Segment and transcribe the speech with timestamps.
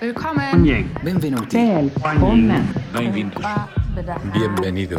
[0.00, 0.64] Willkommen.
[1.04, 1.56] Benvenuti.
[4.32, 4.98] Bienvenido.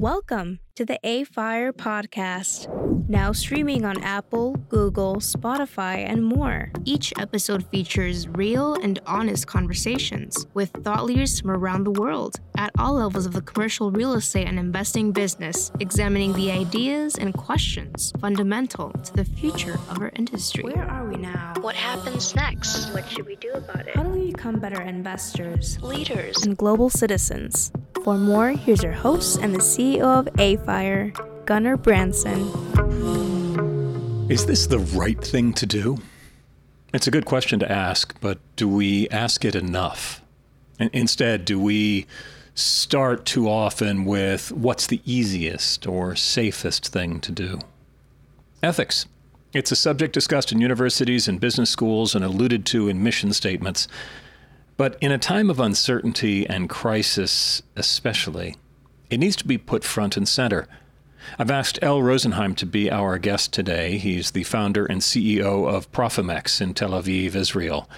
[0.00, 2.66] Welcome to the AFIRE podcast,
[3.12, 6.72] now streaming on Apple, Google, Spotify, and more.
[6.86, 12.70] Each episode features real and honest conversations with thought leaders from around the world at
[12.78, 18.14] all levels of the commercial real estate and investing business, examining the ideas and questions
[18.18, 20.64] fundamental to the future of our industry.
[20.64, 21.52] Where are we now?
[21.60, 22.94] What happens next?
[22.94, 23.94] What should we do about it?
[23.94, 27.72] How do we become better investors, leaders, and global citizens?
[28.04, 31.12] For more, here's your host and the CEO of AFIRE,
[31.44, 32.40] Gunnar Branson.
[34.28, 35.98] Is this the right thing to do?
[36.92, 40.20] It's a good question to ask, but do we ask it enough?
[40.80, 42.08] And instead, do we
[42.54, 47.60] start too often with what's the easiest or safest thing to do?
[48.64, 49.06] Ethics.
[49.52, 53.86] It's a subject discussed in universities and business schools and alluded to in mission statements.
[54.76, 58.56] But in a time of uncertainty and crisis, especially,
[59.10, 60.66] it needs to be put front and center.
[61.38, 63.98] I've asked El Rosenheim to be our guest today.
[63.98, 67.88] He's the founder and CEO of Profimex in Tel Aviv, Israel.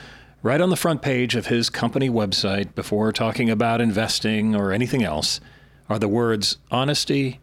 [0.43, 5.03] Right on the front page of his company website, before talking about investing or anything
[5.03, 5.41] else,
[5.89, 7.41] are the words honesty,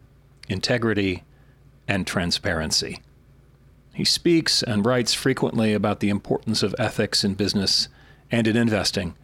[0.47, 1.23] integrity,
[1.87, 2.99] and transparency.
[3.93, 7.87] He speaks and writes frequently about the importance of ethics in business
[8.31, 9.15] and in investing.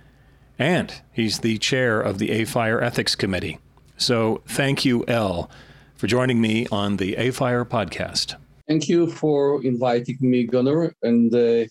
[0.60, 3.60] And he's the chair of the AFIRE Ethics Committee.
[3.98, 5.50] So thank you, El,
[5.96, 8.36] for joining me on the AFIRE podcast.
[8.68, 10.94] Thank you for inviting me, Gunnar.
[11.02, 11.66] And, uh,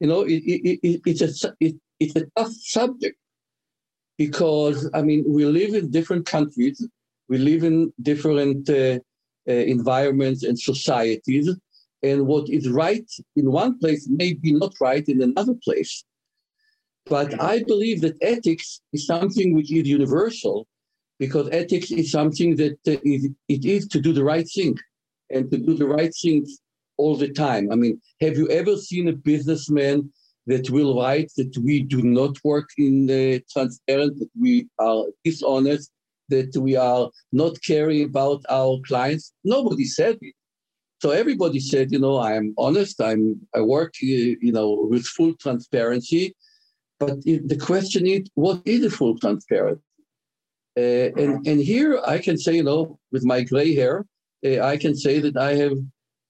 [0.00, 1.52] you know, it, it, it, it's, a,
[1.98, 3.18] it's a tough subject
[4.16, 6.86] because, I mean, we live in different countries,
[7.28, 8.98] we live in different uh,
[9.48, 11.50] uh, environments and societies.
[12.02, 16.04] And what is right in one place may be not right in another place.
[17.08, 20.66] But I believe that ethics is something which is universal
[21.18, 22.96] because ethics is something that uh,
[23.48, 24.76] it, is to do the right thing
[25.30, 26.58] and to do the right things
[26.96, 27.72] all the time.
[27.72, 30.12] I mean, have you ever seen a businessman
[30.46, 35.90] that will write that we do not work in the transparent, that we are dishonest,
[36.28, 39.32] that we are not caring about our clients?
[39.44, 40.34] Nobody said it.
[41.00, 43.00] So everybody said, you know, I am honest.
[43.00, 44.06] I'm I work, uh,
[44.46, 46.34] you know, with full transparency.
[46.98, 49.82] But the question is, what is a full transparency?
[50.76, 54.06] Uh, and, and here I can say, you know, with my gray hair,
[54.44, 55.76] uh, I can say that I have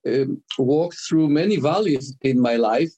[0.07, 2.91] um, walked through many valleys in my life,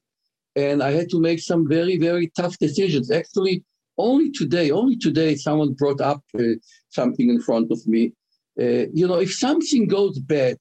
[0.56, 3.12] and I had to make some very, very tough decisions.
[3.12, 3.64] Actually,
[3.98, 6.44] only today, only today, someone brought up uh,
[6.90, 8.14] something in front of me.
[8.60, 10.58] Uh, you know, if something goes bad,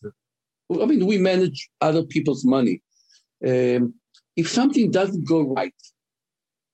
[0.81, 2.83] I mean, we manage other people's money.
[3.47, 3.95] Um,
[4.37, 5.75] if something doesn't go right,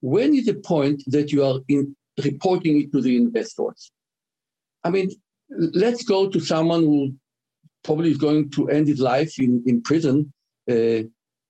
[0.07, 3.91] when is the point that you are in reporting it to the investors?
[4.85, 5.11] I mean,
[5.51, 7.13] let's go to someone who
[7.83, 10.33] probably is going to end his life in, in prison.
[10.71, 11.03] Uh,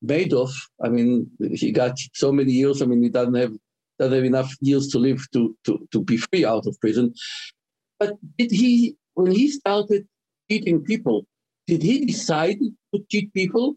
[0.02, 2.80] Madoff, I mean, he got so many years.
[2.80, 3.52] I mean, he doesn't have
[3.98, 7.14] doesn't have enough years to live to, to, to be free out of prison.
[7.98, 10.06] But did he, when he started
[10.50, 11.26] cheating people,
[11.66, 12.58] did he decide
[12.94, 13.74] to cheat people?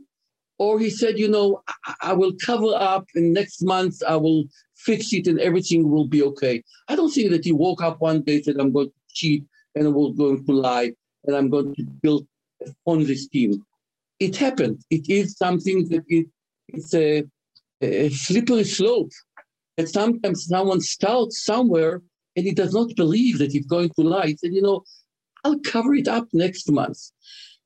[0.59, 4.43] Or he said, you know, I, I will cover up and next month I will
[4.75, 6.63] fix it and everything will be okay.
[6.89, 9.45] I don't think that he woke up one day and said, I'm going to cheat
[9.75, 10.91] and I'm going to lie
[11.25, 12.27] and I'm going to build
[12.65, 13.63] a Ponzi scheme.
[14.19, 14.83] It happened.
[14.89, 16.27] It is something that it,
[16.67, 17.23] it's a,
[17.81, 19.11] a slippery slope.
[19.77, 22.01] That sometimes someone starts somewhere
[22.35, 24.27] and he does not believe that he's going to lie.
[24.27, 24.83] He said, you know,
[25.45, 26.99] I'll cover it up next month.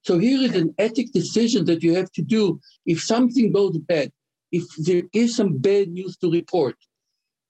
[0.03, 4.12] So here is an ethic decision that you have to do if something goes bad,
[4.52, 6.75] if there is some bad news to report.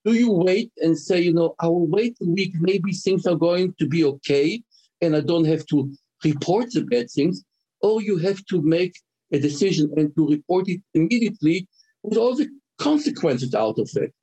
[0.05, 3.35] Do you wait and say, you know, I will wait a week, maybe things are
[3.35, 4.61] going to be okay
[5.01, 5.91] and I don't have to
[6.23, 7.43] report the bad things,
[7.81, 8.93] or you have to make
[9.31, 11.67] a decision and to report it immediately
[12.03, 12.47] with all the
[12.77, 14.13] consequences out of it.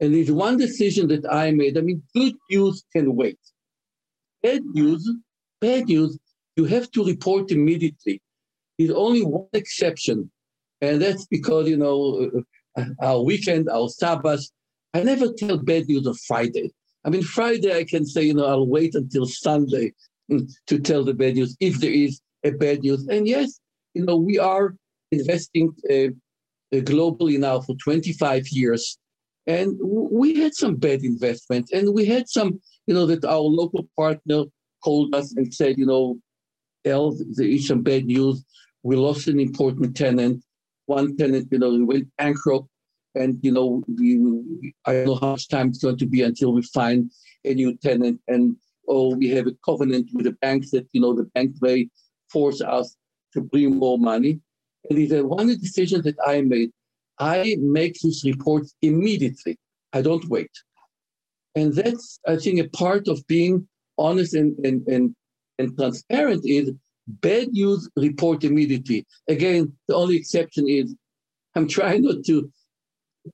[0.00, 1.78] And there's one decision that I made.
[1.78, 3.38] I mean, good news can wait.
[4.42, 5.08] Bad news,
[5.60, 6.18] bad news
[6.60, 8.20] you have to report immediately.
[8.76, 10.30] There's only one exception,
[10.82, 12.30] and that's because, you know,
[12.76, 14.44] uh, our weekend, our Sabbath,
[14.92, 16.70] I never tell bad news on Friday.
[17.04, 19.92] I mean, Friday I can say, you know, I'll wait until Sunday
[20.30, 23.06] mm, to tell the bad news if there is a bad news.
[23.08, 23.58] And yes,
[23.94, 24.74] you know, we are
[25.10, 26.10] investing uh,
[26.74, 28.98] uh globally now for 25 years.
[29.46, 33.84] And we had some bad investments, and we had some, you know, that our local
[33.96, 34.40] partner
[34.84, 36.18] called us and said, you know,
[36.84, 38.44] there is some bad news.
[38.82, 40.42] We lost an important tenant.
[40.86, 42.68] one tenant, you know, went bankrupt,
[43.14, 46.52] and you know, we, I don't know how much time it's going to be until
[46.52, 47.10] we find
[47.44, 48.56] a new tenant, and
[48.88, 51.88] oh, we have a covenant with the bank that you know the bank may
[52.32, 52.96] force us
[53.34, 54.40] to bring more money.
[54.88, 56.70] And it's one decision that I made.
[57.18, 59.58] I make this report immediately.
[59.92, 60.50] I don't wait.
[61.54, 63.68] And that's, I think, a part of being
[63.98, 65.14] honest and, and, and,
[65.60, 66.72] and transparent is
[67.06, 69.06] bad news report immediately.
[69.28, 70.94] Again, the only exception is
[71.54, 72.50] I'm trying not to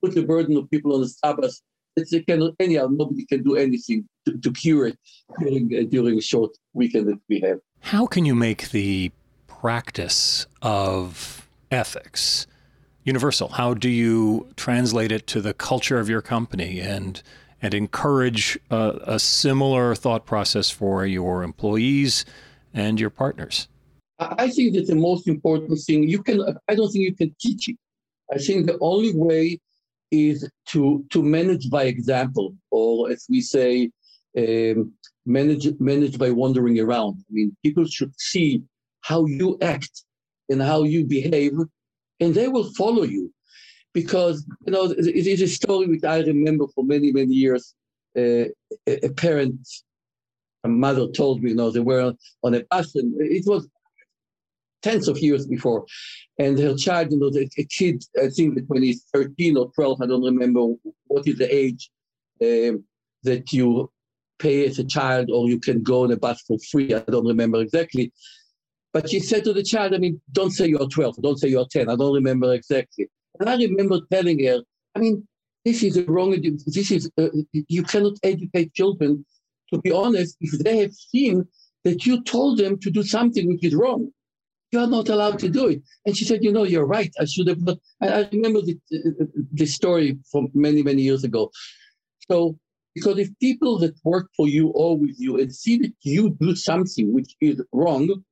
[0.01, 1.59] put the burden of people on the Sabbath.
[1.95, 4.99] That they cannot, anyhow, nobody can do anything to, to cure it
[5.39, 7.59] during, uh, during a short weekend that we have.
[7.79, 9.11] How can you make the
[9.47, 12.45] practice of ethics
[13.03, 13.47] universal?
[13.49, 17.23] How do you translate it to the culture of your company and
[17.61, 22.25] and encourage a, similar thought process for your employees
[22.73, 23.67] and your partners?
[24.19, 27.69] I think that the most important thing you can I don't think you can teach
[27.69, 27.77] it.
[28.33, 29.59] I think the only way
[30.11, 33.91] is to to manage by example, or as we say,
[34.37, 34.93] um,
[35.25, 37.23] manage manage by wandering around.
[37.29, 38.63] I mean, people should see
[39.01, 40.03] how you act
[40.49, 41.53] and how you behave,
[42.19, 43.31] and they will follow you.
[43.99, 47.73] Because, you know, it is a story which I remember for many, many years.
[48.15, 48.45] Uh,
[48.85, 49.67] a, parent,
[50.63, 52.13] a mother told me, you know, they were
[52.43, 53.67] on a bus, and it was
[54.83, 55.83] tens of years before.
[56.37, 60.05] And her child, you know, a kid, I think when he's 13 or 12, I
[60.05, 60.61] don't remember
[61.07, 61.89] what is the age
[62.43, 62.83] um,
[63.23, 63.91] that you
[64.37, 66.93] pay as a child or you can go on a bus for free.
[66.93, 68.13] I don't remember exactly.
[68.93, 71.67] But she said to the child, I mean, don't say you're 12, don't say you're
[71.67, 71.89] 10.
[71.89, 73.09] I don't remember exactly.
[73.39, 74.61] And I remember telling her,
[74.95, 75.27] I mean,
[75.65, 76.31] this is a wrong.
[76.65, 79.25] This is, uh, you cannot educate children.
[79.73, 81.45] To be honest, if they have seen
[81.83, 84.11] that you told them to do something which is wrong,
[84.71, 85.81] you are not allowed to do it.
[86.05, 87.13] And she said, you know, you're right.
[87.19, 87.61] I should have.
[87.61, 87.77] Not.
[88.01, 88.77] I remember the,
[89.53, 91.51] the story from many, many years ago.
[92.29, 92.57] So,
[92.95, 96.55] because if people that work for you or with you and see that you do
[96.55, 98.23] something which is wrong,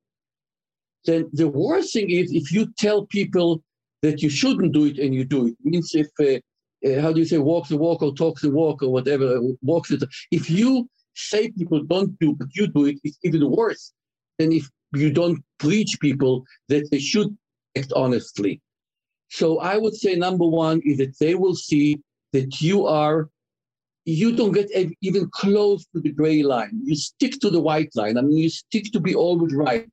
[1.05, 3.63] then the worst thing is if you tell people
[4.05, 5.55] that you shouldn't do it and you do it.
[5.59, 6.39] it means if uh,
[6.87, 9.27] uh, how do you say walk the walk or talk the walk or whatever
[9.61, 13.93] walk the if you say people don't do but you do it it's even worse
[14.37, 17.29] than if you don't preach people that they should
[17.77, 18.53] act honestly.
[19.29, 21.87] So i would say number one is that they will see
[22.33, 23.29] that you are
[24.05, 24.69] you don't get
[25.01, 26.73] even close to the gray line.
[26.83, 28.15] You stick to the white line.
[28.19, 29.87] I mean you stick to be always right.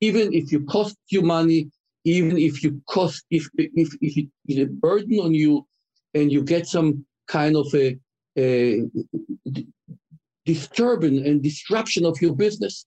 [0.00, 1.70] Even if you cost you money,
[2.04, 5.66] even if you cost if if if it is a burden on you,
[6.14, 7.96] and you get some kind of a,
[8.38, 8.82] a
[10.44, 12.86] disturbance and disruption of your business.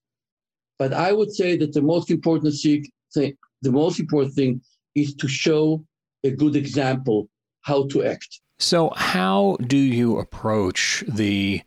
[0.77, 4.61] But I would say that the most important thing, the most important thing
[4.93, 5.83] is to show
[6.23, 7.29] a good example
[7.61, 8.41] how to act.
[8.59, 11.61] So, how do you approach the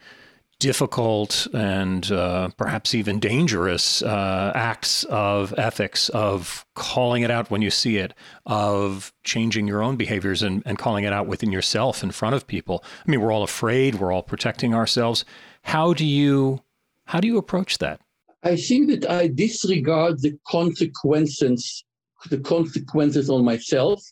[0.59, 7.63] difficult and uh, perhaps even dangerous uh, acts of ethics, of calling it out when
[7.63, 8.13] you see it,
[8.47, 12.47] of changing your own behaviors and, and calling it out within yourself in front of
[12.47, 12.83] people.
[13.07, 15.25] I mean, we're all afraid, we're all protecting ourselves.
[15.63, 16.63] How do you
[17.05, 18.01] how do you approach that?
[18.43, 21.85] I think that I disregard the consequences,
[22.29, 24.03] the consequences on myself.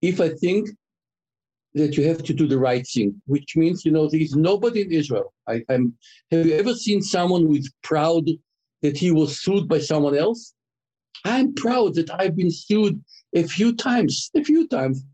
[0.00, 0.70] If I think
[1.74, 4.92] that you have to do the right thing, which means, you know, there's nobody in
[4.92, 5.32] Israel.
[5.46, 5.94] I, am
[6.30, 8.28] have you ever seen someone who is proud
[8.82, 10.54] that he was sued by someone else?
[11.24, 13.02] I'm proud that I've been sued
[13.34, 15.04] a few times, a few times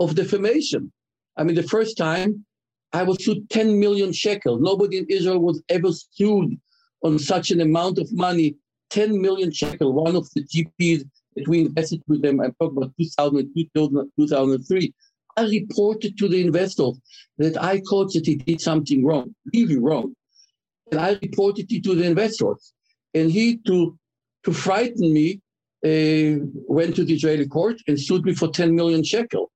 [0.00, 0.90] of defamation.
[1.36, 2.44] I mean, the first time
[2.92, 4.60] I was sued 10 million shekels.
[4.60, 6.58] Nobody in Israel was ever sued
[7.04, 8.56] on such an amount of money,
[8.90, 9.94] 10 million shekels.
[9.94, 11.04] One of the GPs
[11.36, 14.94] that we invested with them, I'm talking about 2000, 2003,
[15.36, 16.90] I reported to the investor
[17.38, 20.14] that I thought that he did something wrong, really wrong.
[20.90, 22.72] And I reported it to the investors.
[23.14, 23.98] And he, to,
[24.44, 25.40] to frighten me,
[25.84, 29.50] uh, went to the Israeli court and sued me for 10 million shekel.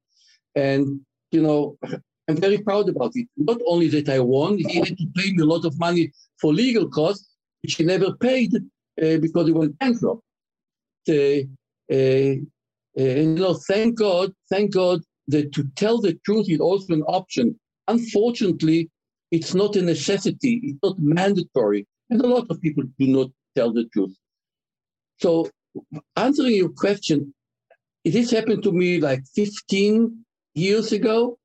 [0.55, 1.01] And,
[1.31, 1.77] you know,
[2.29, 3.29] I'm very proud about it.
[3.37, 6.55] Not only that I won, he had to pay me a lot of money for
[6.55, 7.29] legal costs,
[7.63, 10.23] which he never paid uh, because he went bankrupt.
[11.07, 11.43] Uh,
[11.93, 12.35] uh,
[12.97, 17.03] and, you know, thank God, thank God that to tell the truth is also an
[17.03, 17.59] option.
[17.89, 18.91] Unfortunately,
[19.31, 21.87] it's not a necessity, it's not mandatory.
[22.11, 24.15] And a lot of people do not tell the truth.
[25.21, 25.51] So,
[26.17, 27.35] answering your question,
[28.05, 31.39] it has happened to me like 15 years ago,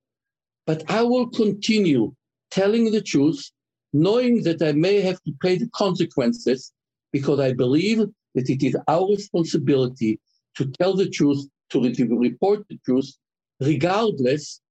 [0.66, 2.14] but I will continue
[2.52, 3.50] telling the truth,
[3.94, 6.72] knowing that I may have to pay the consequences,
[7.12, 8.00] because I believe
[8.36, 10.20] that it is our responsibility
[10.56, 13.12] to tell the truth to report the truth,
[13.60, 14.62] regardless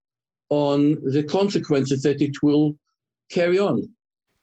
[0.49, 2.75] on the consequences that it will
[3.29, 3.87] carry on.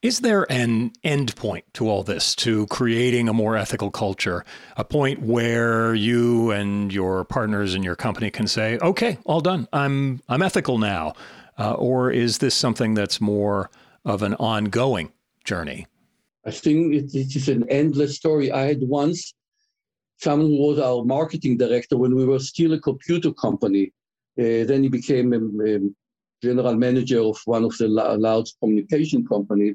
[0.02, 4.44] Is there an end point to all this, to creating a more ethical culture,
[4.76, 9.66] a point where you and your partners in your company can say, "Okay, all done.
[9.72, 11.14] I'm I'm ethical now,"
[11.58, 13.70] uh, or is this something that's more
[14.04, 15.12] of an ongoing
[15.44, 15.86] journey?
[16.44, 18.52] I think it, it is an endless story.
[18.52, 19.34] I had once
[20.18, 23.92] someone who was our marketing director when we were still a computer company.
[24.38, 25.80] Uh, then he became a, a,
[26.42, 29.74] general manager of one of the large communication companies.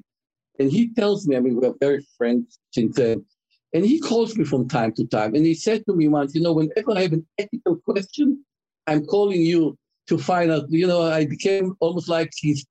[0.59, 3.25] And he tells me, I mean, we're very friends since then.
[3.73, 5.33] And he calls me from time to time.
[5.33, 8.45] And he said to me once, you know, whenever I have an ethical question,
[8.85, 9.77] I'm calling you
[10.07, 12.65] to find out, you know, I became almost like his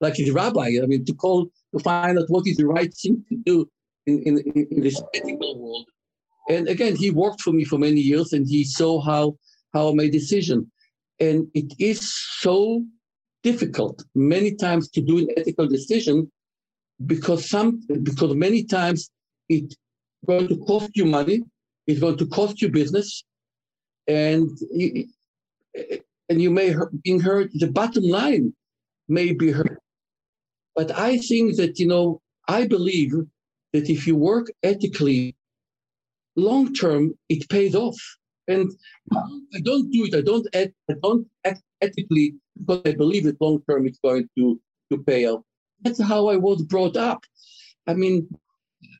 [0.00, 0.78] like his rabbi.
[0.82, 3.68] I mean, to call to find out what is the right thing to do
[4.06, 4.38] in, in,
[4.70, 5.88] in this ethical world.
[6.48, 9.36] And again, he worked for me for many years and he saw how
[9.72, 10.70] how I made decision.
[11.20, 12.00] And it is
[12.40, 12.84] so
[13.42, 16.30] difficult many times to do an ethical decision
[17.06, 19.10] because some because many times
[19.48, 19.76] it's
[20.26, 21.42] going to cost you money,
[21.86, 23.24] it's going to cost you business,
[24.06, 24.48] and
[26.28, 27.50] and you may be hurt.
[27.54, 28.54] The bottom line
[29.08, 29.80] may be hurt.
[30.74, 33.12] But I think that you know I believe
[33.72, 35.34] that if you work ethically,
[36.36, 38.00] long term it pays off.
[38.48, 38.70] And
[39.12, 40.14] I don't do it.
[40.14, 40.72] I don't act.
[40.90, 45.26] I don't act ethically because I believe that long term it's going to to pay
[45.26, 45.42] off.
[45.82, 47.24] That's how I was brought up.
[47.86, 48.28] I mean,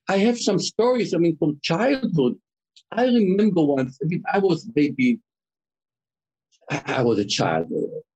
[0.08, 1.14] I have some stories.
[1.14, 2.36] I mean, from childhood.
[2.90, 3.98] I remember once.
[4.02, 5.18] I mean, I was maybe.
[6.70, 7.68] I was a child.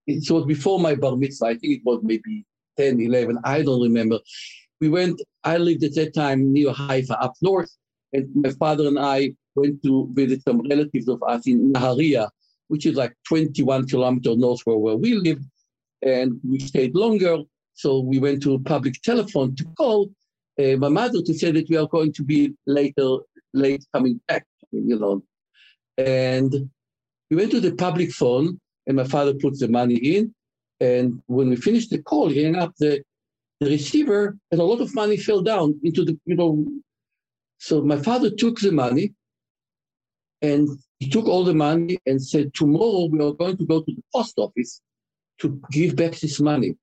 [0.07, 1.47] It was before my bar mitzvah.
[1.47, 2.45] I think it was maybe
[2.77, 3.39] 10, 11.
[3.45, 4.21] I don't remember.
[4.81, 5.21] We went.
[5.45, 7.71] I lived at that time near Haifa, up north,
[8.17, 12.29] and my father and I went to visit some relatives of us in Naharia,
[12.69, 15.45] which is like 21 kilometers north from where we lived.
[16.03, 17.39] And we stayed longer.
[17.75, 20.11] So we went to a public telephone to call
[20.59, 23.19] uh, my mother to say that we are going to be later,
[23.53, 25.23] late coming back, you know.
[25.99, 26.71] And
[27.31, 30.35] we went to the public phone and my father put the money in.
[30.81, 33.03] And when we finished the call, he hung up the,
[33.61, 36.65] the receiver and a lot of money fell down into the, you know.
[37.59, 39.15] So my father took the money
[40.43, 43.93] and he took all the money and said, tomorrow we are going to go to
[43.93, 44.81] the post office
[45.41, 46.75] to give back this money.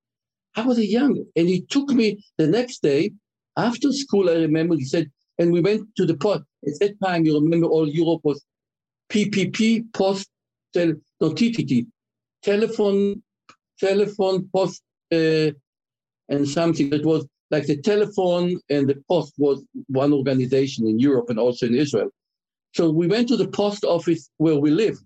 [0.55, 3.11] I was a young, and he took me the next day
[3.57, 4.29] after school.
[4.29, 6.43] I remember he said, and we went to the post.
[6.67, 8.43] At that time, you remember all Europe was
[9.09, 10.29] PPP, post,
[10.73, 11.87] tel, no, TTT,
[12.43, 13.23] telephone,
[13.79, 15.51] telephone, post, uh,
[16.29, 21.29] and something that was like the telephone and the post was one organization in Europe
[21.29, 22.09] and also in Israel.
[22.73, 24.97] So we went to the post office where we live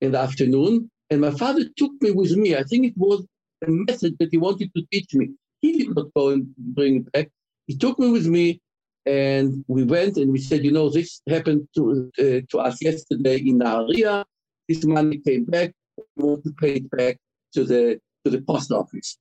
[0.00, 2.56] in the afternoon, and my father took me with me.
[2.56, 3.26] I think it was
[3.66, 5.30] a message that he wanted to teach me.
[5.60, 7.28] He did not go and bring it back.
[7.66, 8.60] He took me with me,
[9.04, 13.38] and we went and we said, you know, this happened to uh, to us yesterday
[13.38, 14.24] in Naharia.
[14.68, 15.72] This money came back.
[16.16, 17.18] We want to pay it back
[17.54, 19.18] to the to the post office.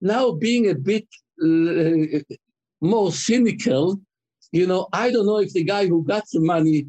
[0.00, 1.06] Now, being a bit
[1.42, 2.18] Uh,
[2.80, 4.00] more cynical,
[4.52, 6.86] you know, I don't know if the guy who got the money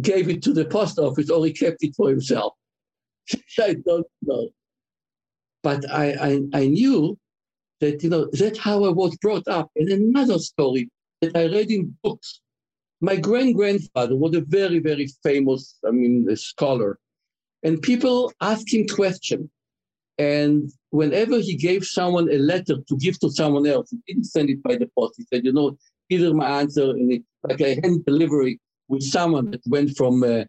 [0.00, 2.54] gave it to the post office or he kept it for himself.
[3.58, 4.48] I don't know.
[5.62, 7.18] But I, I, I knew
[7.80, 9.70] that, you know, that's how I was brought up.
[9.76, 10.90] And another story
[11.20, 12.40] that I read in books.
[13.00, 16.98] My grand grandfather was a very, very famous, I mean, scholar.
[17.62, 19.48] And people asked him questions.
[20.18, 24.48] And whenever he gave someone a letter to give to someone else, he didn't send
[24.48, 25.14] it by the post.
[25.16, 25.76] He said, you know,
[26.08, 30.44] either my answer it, like a hand delivery with someone that went from uh,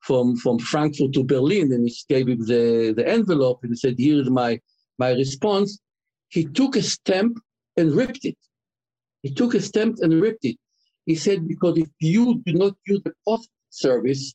[0.00, 3.96] from from Frankfurt to Berlin, and he gave him the, the envelope and he said,
[3.98, 4.58] "Here is my
[4.98, 5.78] my response."
[6.28, 7.38] He took a stamp
[7.76, 8.38] and ripped it.
[9.22, 10.56] He took a stamp and ripped it.
[11.04, 14.32] He said, "Because if you do not use the post service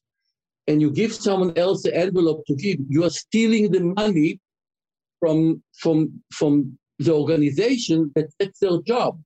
[0.68, 4.40] and you give someone else the envelope to give, you are stealing the money
[5.20, 9.22] from from from the organization that that's their job."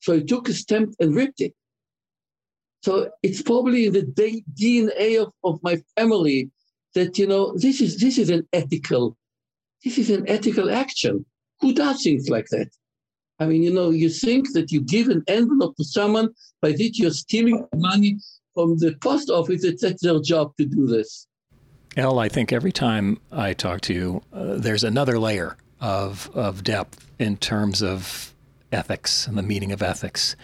[0.00, 1.54] So he took a stamp and ripped it.
[2.84, 4.02] So it's probably in the
[4.60, 6.50] DNA of, of my family
[6.94, 9.16] that, you know, this is, this is an ethical,
[9.82, 11.24] this is an ethical action.
[11.60, 12.68] Who does things like that?
[13.40, 16.28] I mean, you know, you think that you give an envelope to someone
[16.60, 18.18] by which you're stealing money
[18.52, 21.26] from the post office, that that's their job to do this.
[21.96, 26.64] El, I think every time I talk to you, uh, there's another layer of, of
[26.64, 28.34] depth in terms of
[28.72, 30.34] ethics and the meaning of ethics.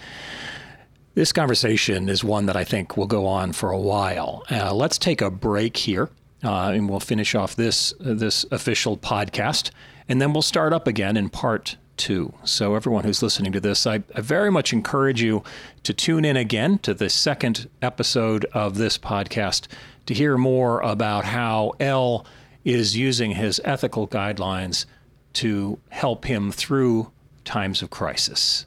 [1.15, 4.45] This conversation is one that I think will go on for a while.
[4.49, 6.09] Uh, let's take a break here.
[6.43, 9.71] uh, and we'll finish off this this official podcast,
[10.09, 12.33] and then we'll start up again in part two.
[12.45, 15.43] So everyone who's listening to this, I, I very much encourage you
[15.83, 19.67] to tune in again to the second episode of this podcast
[20.07, 22.27] to hear more about how El
[22.65, 24.87] is using his ethical guidelines
[25.35, 27.11] to help him through
[27.45, 28.67] times of crisis.